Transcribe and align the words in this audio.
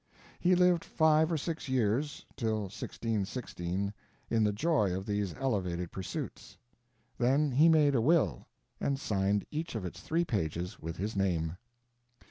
He 0.39 0.55
lived 0.55 0.83
five 0.83 1.31
or 1.31 1.37
six 1.37 1.69
years—till 1.69 2.69
1616—in 2.69 4.43
the 4.43 4.51
joy 4.51 4.97
of 4.97 5.05
these 5.05 5.35
elevated 5.35 5.91
pursuits. 5.91 6.57
Then 7.19 7.51
he 7.51 7.69
made 7.69 7.93
a 7.93 8.01
will, 8.01 8.47
and 8.79 8.99
signed 8.99 9.45
each 9.51 9.75
of 9.75 9.85
its 9.85 9.99
three 10.01 10.25
pages 10.25 10.79
with 10.79 10.97
his 10.97 11.15
name. 11.15 11.55